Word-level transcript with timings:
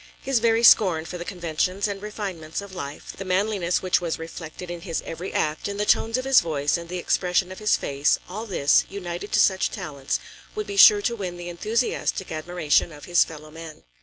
His 0.19 0.39
very 0.39 0.63
scorn 0.63 1.05
for 1.05 1.19
the 1.19 1.23
conventions 1.25 1.87
and 1.87 2.01
refinements 2.01 2.59
of 2.59 2.73
life, 2.73 3.11
the 3.15 3.23
manliness 3.23 3.83
which 3.83 4.01
was 4.01 4.17
reflected 4.17 4.71
in 4.71 4.81
his 4.81 5.03
every 5.05 5.31
act, 5.31 5.67
in 5.67 5.77
the 5.77 5.85
tones 5.85 6.17
of 6.17 6.25
his 6.25 6.41
voice 6.41 6.75
and 6.75 6.89
the 6.89 6.97
expression 6.97 7.51
of 7.51 7.59
his 7.59 7.77
face, 7.77 8.17
all 8.27 8.47
this, 8.47 8.83
united 8.89 9.31
to 9.33 9.39
such 9.39 9.69
talents, 9.69 10.19
would 10.55 10.65
be 10.65 10.75
sure 10.75 11.03
to 11.03 11.15
win 11.15 11.37
the 11.37 11.49
enthusiastic 11.49 12.31
admiration 12.31 12.91
of 12.91 13.05
his 13.05 13.23
fellow 13.23 13.51
men. 13.51 13.83